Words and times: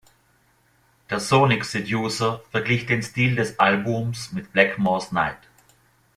Der 1.11 1.19
"Sonic 1.19 1.63
Seducer" 1.63 2.39
verglich 2.49 2.87
den 2.87 3.03
Stil 3.03 3.35
des 3.35 3.59
Albums 3.59 4.31
mit 4.31 4.51
Blackmore’s 4.51 5.11
Night. 5.11 5.47